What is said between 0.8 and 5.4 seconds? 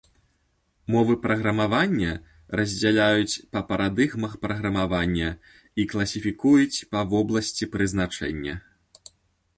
Мовы праграмавання раздзяляюць па парадыгмах праграмавання